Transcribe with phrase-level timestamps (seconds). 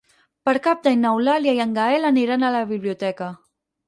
[0.47, 3.29] Per Cap d'Any n'Eulàlia i en Gaël aniran a la biblioteca.